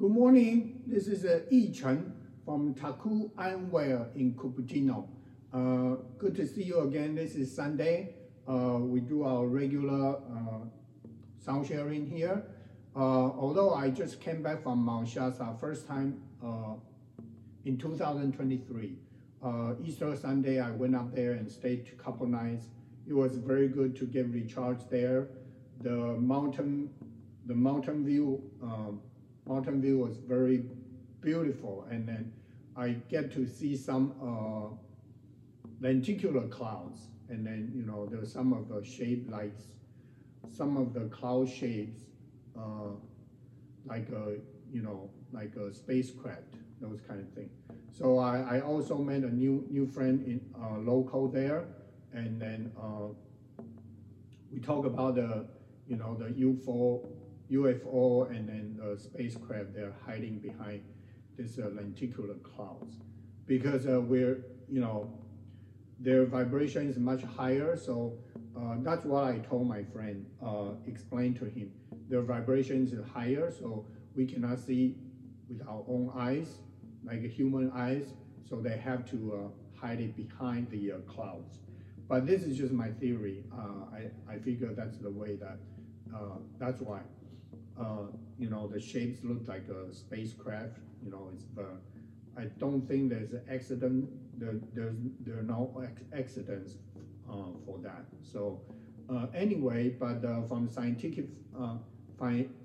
[0.00, 0.80] Good morning.
[0.86, 2.14] This is uh, Yi Chen
[2.46, 5.06] from Taku Ironware in Cupertino.
[5.52, 7.14] Uh, good to see you again.
[7.14, 8.14] This is Sunday.
[8.48, 10.64] Uh, we do our regular uh,
[11.38, 12.42] sound sharing here.
[12.96, 16.76] Uh, although I just came back from Mount Shasta first time uh,
[17.66, 18.96] in 2023.
[19.42, 22.68] Uh, Easter Sunday, I went up there and stayed a couple nights.
[23.06, 25.28] It was very good to get recharged there.
[25.82, 26.88] The mountain,
[27.44, 29.02] the mountain view, um,
[29.50, 30.62] mountain view was very
[31.20, 32.32] beautiful, and then
[32.76, 34.74] I get to see some uh,
[35.80, 39.56] lenticular clouds, and then you know there's some of the shape like
[40.56, 42.02] some of the cloud shapes,
[42.56, 42.92] uh,
[43.84, 44.36] like a
[44.72, 47.50] you know like a spacecraft, those kind of things.
[47.90, 51.64] So I, I also met a new new friend in uh, local there,
[52.12, 53.08] and then uh,
[54.52, 55.44] we talk about the
[55.88, 57.04] you know the UFO
[57.50, 60.82] UFO and then the spacecraft they're hiding behind
[61.36, 62.96] this uh, lenticular clouds.
[63.46, 65.12] Because uh, we're you know
[65.98, 68.14] their vibration is much higher so
[68.56, 71.72] uh, that's what I told my friend uh, explain to him.
[72.08, 74.96] Their vibration is higher so we cannot see
[75.48, 76.58] with our own eyes
[77.04, 78.12] like human eyes
[78.48, 81.58] so they have to uh, hide it behind the uh, clouds.
[82.08, 83.44] But this is just my theory.
[83.52, 85.58] I, I figure that's the way that
[86.58, 87.00] that's why
[87.80, 88.06] uh,
[88.38, 90.78] you know, the shapes look like a spacecraft.
[91.02, 91.62] You know, it's uh,
[92.38, 94.08] I don't think there's an accident.
[94.38, 95.82] There, there's there are no
[96.16, 96.74] accidents
[97.28, 98.04] uh, for that.
[98.22, 98.60] So
[99.08, 101.26] uh, anyway, but uh, from scientific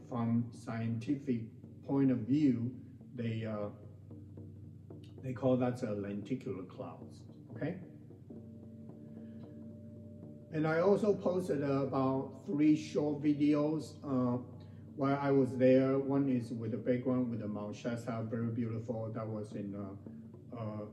[0.10, 1.42] from scientific
[1.88, 2.72] point of view,
[3.16, 3.48] they
[5.24, 7.22] they call that a lenticular clouds.
[7.56, 7.76] Okay.
[10.52, 13.94] And I also posted about three short videos
[14.96, 19.12] while I was there, one is with the background with the Mount Shasta, very beautiful.
[19.14, 20.86] That was in uh, uh,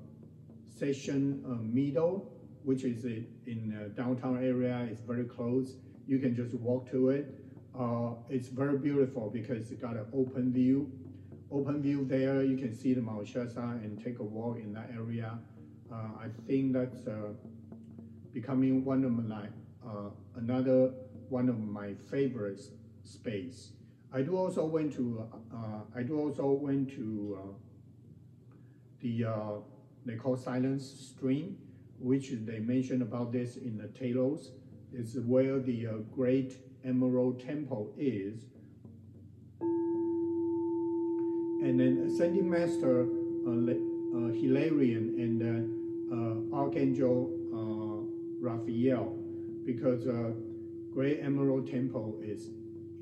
[0.77, 2.27] Sisson uh, Meadow,
[2.65, 4.89] which is in uh, downtown area.
[4.91, 5.77] It's very close.
[6.07, 7.35] You can just walk to it.
[7.79, 10.91] Uh, it's very beautiful because it got an open view.
[11.51, 14.91] Open view there, you can see the Mount Shasta and take a walk in that
[14.95, 15.39] area.
[15.93, 17.03] Uh, I think that's
[18.33, 19.47] becoming one of my
[20.37, 20.93] another
[21.29, 22.61] one of my favorite
[23.05, 23.73] space.
[24.15, 27.47] I do also went to uh, I do also went to uh,
[29.01, 29.53] the uh,
[30.05, 31.57] they call Silence Stream,
[31.99, 34.51] which they mentioned about this in the Telos.
[34.93, 38.45] Is where the uh, Great Emerald Temple is,
[41.63, 43.07] and then Ascending Master
[43.47, 47.31] uh, uh, Hilarion and Archangel
[48.43, 49.17] Raphael,
[49.65, 50.05] because
[50.93, 52.51] Great Emerald Temple is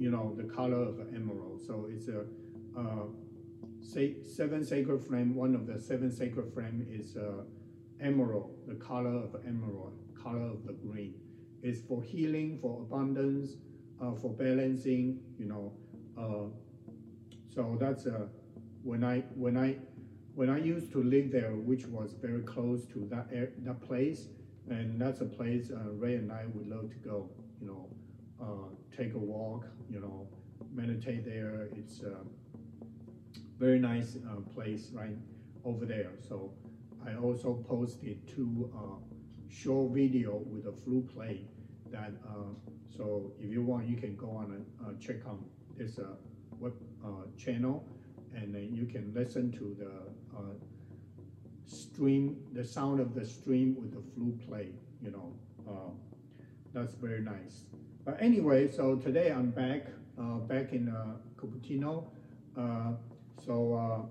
[0.01, 1.61] you know, the color of emerald.
[1.67, 2.25] So it's a
[2.77, 3.05] uh,
[3.83, 5.35] seven sacred flame.
[5.35, 7.45] One of the seven sacred flame is uh,
[8.01, 11.15] emerald, the color of emerald, color of the green.
[11.63, 13.57] It's for healing, for abundance,
[14.03, 15.21] uh, for balancing.
[15.39, 15.73] You know,
[16.17, 16.49] uh,
[17.55, 18.27] so that's uh,
[18.83, 19.77] when I when I
[20.35, 24.29] when I used to live there, which was very close to that air, that place,
[24.71, 27.29] and that's a place uh, Ray and I would love to go.
[27.61, 27.89] You know,
[28.43, 30.27] uh, take a walk, you know,
[30.73, 31.69] meditate there.
[31.77, 32.17] It's a
[33.59, 35.17] very nice uh, place right
[35.65, 36.13] over there.
[36.27, 36.53] So
[37.07, 38.97] I also posted two uh,
[39.49, 41.43] short video with a flute play
[41.91, 42.53] that, uh,
[42.97, 45.45] so if you want, you can go on and uh, check on
[45.77, 46.05] this uh,
[46.59, 46.75] web
[47.37, 47.85] channel
[48.35, 49.91] and then you can listen to the
[51.67, 54.69] stream, the sound of the stream with the flute play,
[55.03, 55.33] you know,
[56.73, 57.65] that's very nice.
[58.05, 59.87] But anyway, so today I'm back,
[60.19, 62.05] uh, back in uh, Cupertino.
[62.57, 62.93] Uh,
[63.45, 64.03] so uh,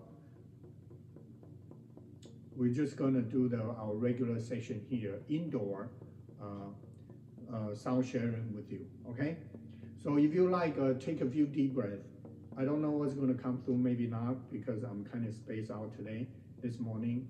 [2.56, 5.90] we're just gonna do the our regular session here, indoor
[6.42, 9.38] uh, uh, sound sharing with you, okay?
[10.04, 12.08] So if you like, uh, take a few deep breaths.
[12.58, 15.96] I don't know what's gonna come through, maybe not, because I'm kind of spaced out
[15.96, 16.28] today,
[16.62, 17.28] this morning.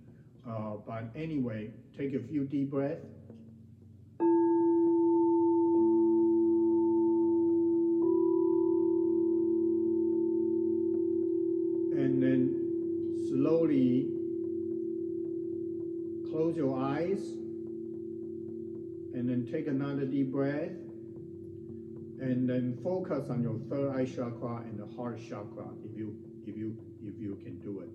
[0.47, 3.05] Uh, but anyway, take a few deep breaths.
[13.49, 14.05] Slowly
[16.29, 17.31] close your eyes
[19.15, 20.69] and then take another deep breath
[22.21, 26.15] and then focus on your third eye chakra and the heart chakra if you
[26.45, 27.89] if you if you can do it.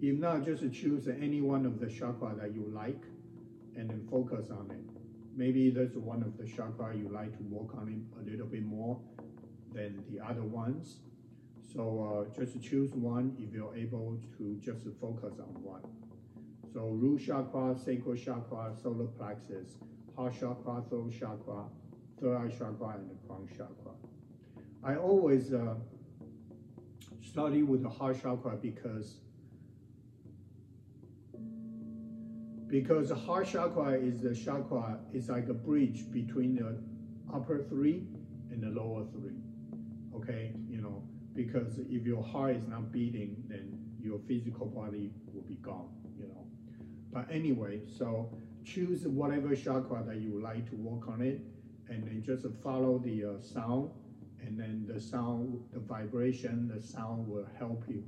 [0.00, 3.02] If not just choose any one of the chakra that you like
[3.76, 4.84] and then focus on it.
[5.34, 8.64] Maybe there's one of the chakra you like to work on it a little bit
[8.64, 9.00] more
[9.74, 10.98] than the other ones.
[11.72, 15.82] So uh, just choose one if you're able to just focus on one.
[16.72, 19.76] So root chakra, sacral chakra, solar plexus,
[20.16, 21.64] heart chakra, throat chakra,
[22.20, 23.92] third eye chakra, and the crown chakra.
[24.84, 25.74] I always uh,
[27.22, 29.16] study with the heart chakra because
[32.68, 36.76] because the heart chakra is the chakra is like a bridge between the
[37.32, 38.06] upper three
[38.50, 39.36] and the lower three.
[40.14, 41.02] Okay, you know,
[41.34, 46.28] because if your heart is not beating, then your physical body will be gone, you
[46.28, 46.46] know.
[47.12, 48.30] But anyway, so
[48.64, 51.40] choose whatever chakra that you would like to work on it,
[51.88, 53.90] and then just follow the uh, sound,
[54.40, 58.04] and then the sound, the vibration, the sound will help you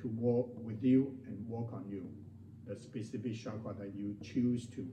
[0.00, 2.08] to work with you and work on you,
[2.66, 4.88] the specific chakra that you choose to,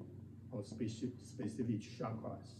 [0.51, 2.56] or specific specific chakras.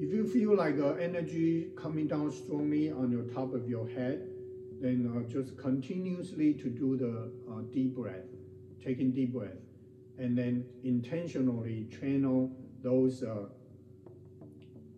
[0.00, 0.34] If
[0.80, 4.26] uh, energy coming down strongly on your top of your head,
[4.80, 8.26] then uh, just continuously to do the uh, deep breath,
[8.84, 9.58] taking deep breath,
[10.18, 12.50] and then intentionally channel
[12.82, 13.46] those uh,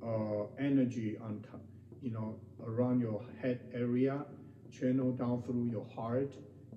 [0.05, 1.63] uh, energy on top,
[2.03, 2.37] you know,
[2.67, 4.25] around your head area,
[4.71, 6.33] channel down through your heart,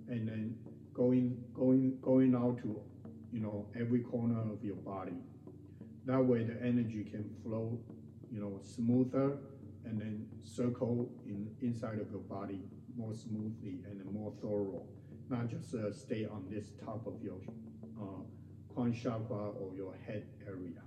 [0.07, 0.56] and then
[0.94, 2.79] going going going out to,
[3.31, 5.17] you know, every corner of your body.
[6.06, 7.79] That way, the energy can flow
[8.33, 9.38] you know, smoother
[9.85, 12.59] and then circle in inside of your body
[12.97, 14.81] more smoothly and more thorough.
[15.30, 17.38] Not just uh, stay on this top of your
[18.01, 20.81] uh, chakra or your head area.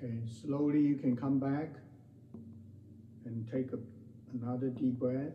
[0.00, 1.70] Okay, slowly you can come back
[3.24, 3.78] and take a,
[4.32, 5.32] another deep breath.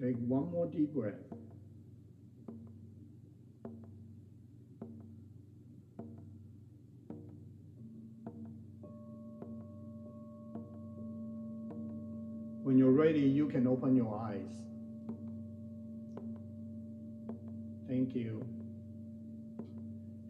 [0.00, 1.35] Take one more deep breath.
[13.46, 14.50] You can open your eyes.
[17.88, 18.44] Thank you.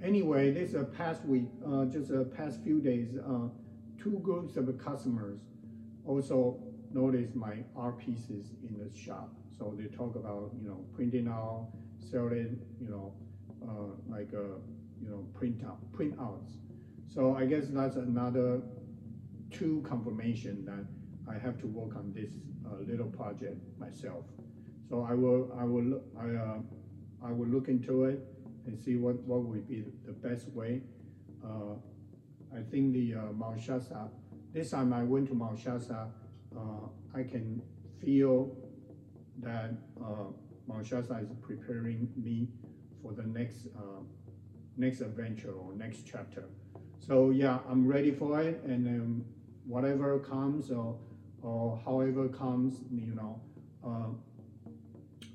[0.02, 3.48] Anyway, this uh, past week, uh, just the uh, past few days, uh,
[3.98, 5.40] two groups of customers
[6.04, 6.58] also
[6.92, 9.32] noticed my art pieces in the shop.
[9.58, 13.14] So they talk about, you know, printing out, selling, you know,
[13.66, 14.58] uh, like, uh,
[15.00, 16.52] you know, print out, print outs.
[17.08, 18.60] So I guess that's another
[19.50, 20.84] two confirmation that
[21.32, 22.32] I have to work on this
[22.66, 24.24] uh, little project myself.
[24.88, 26.58] So I will, I will, I, uh,
[27.24, 28.20] I will look into it
[28.66, 30.82] and see what, what would be the best way.
[31.44, 31.74] Uh,
[32.56, 34.08] I think the uh, Shasta,
[34.52, 36.08] this time I went to Mount Shasta,
[36.56, 36.60] uh,
[37.14, 37.62] I can
[38.02, 38.56] feel
[39.42, 42.48] that uh, Shasta is preparing me
[43.02, 44.02] for the next uh,
[44.76, 46.44] next adventure or next chapter.
[46.98, 49.24] So yeah, I'm ready for it, and um,
[49.66, 50.96] whatever comes or
[51.42, 53.40] or however comes, you know,
[53.84, 54.08] uh,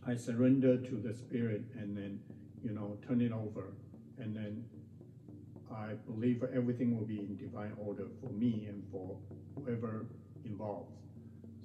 [0.06, 2.20] I surrender to the spirit and then,
[2.64, 3.74] you know, turn it over.
[4.18, 4.66] And then
[5.72, 9.18] I believe everything will be in divine order for me and for
[9.56, 10.06] whoever
[10.44, 10.92] involved.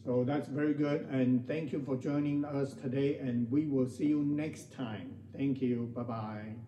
[0.04, 1.06] So that's very good.
[1.10, 3.18] And thank you for joining us today.
[3.18, 5.14] And we will see you next time.
[5.36, 5.90] Thank you.
[5.94, 6.65] Bye bye.